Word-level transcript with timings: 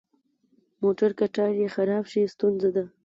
موټر 0.83 1.09
که 1.17 1.25
ټایر 1.35 1.55
یې 1.61 1.67
خراب 1.75 2.03
شي، 2.11 2.21
ستونزه 2.33 2.69
ده. 2.75 2.83